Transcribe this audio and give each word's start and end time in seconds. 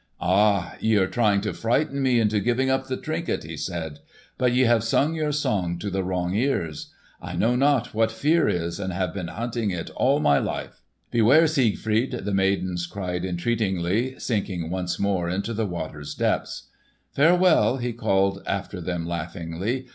"Ah, 0.19 0.73
ye 0.79 0.95
are 0.97 1.05
trying 1.05 1.41
to 1.41 1.53
frighten 1.53 2.01
me 2.01 2.19
into 2.19 2.39
giving 2.39 2.71
up 2.71 2.87
the 2.87 2.97
trinket!" 2.97 3.43
he 3.43 3.55
said. 3.55 3.99
"But 4.39 4.51
ye 4.51 4.61
have 4.63 4.83
sung 4.83 5.13
your 5.13 5.31
song 5.31 5.77
to 5.77 5.91
the 5.91 6.03
wrong 6.03 6.33
ears. 6.33 6.91
I 7.21 7.35
know 7.35 7.55
not 7.55 7.93
what 7.93 8.11
fear 8.11 8.49
is 8.49 8.79
and 8.79 8.91
have 8.91 9.13
been 9.13 9.27
hunting 9.27 9.69
it 9.69 9.91
all 9.91 10.19
my 10.19 10.39
life." 10.39 10.81
"Beware, 11.11 11.45
Siegfried!" 11.45 12.13
the 12.13 12.33
maidens 12.33 12.87
cried 12.87 13.23
entreatingly, 13.23 14.17
sinking 14.17 14.71
once 14.71 14.97
more 14.97 15.29
into 15.29 15.53
the 15.53 15.67
water's 15.67 16.15
depths. 16.15 16.69
"Farewell!" 17.13 17.77
he 17.77 17.93
called 17.93 18.41
after 18.47 18.81
them 18.81 19.05
laughingly. 19.05 19.85